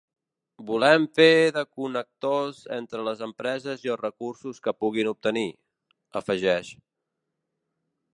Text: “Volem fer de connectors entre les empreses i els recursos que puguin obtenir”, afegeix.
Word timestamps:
“Volem 0.67 1.03
fer 1.17 1.27
de 1.57 1.63
connectors 1.81 2.61
entre 2.77 3.03
les 3.07 3.21
empreses 3.27 3.85
i 3.87 3.91
els 3.95 4.01
recursos 4.01 4.63
que 4.69 4.75
puguin 4.85 5.11
obtenir”, 5.13 5.47
afegeix. 6.23 6.73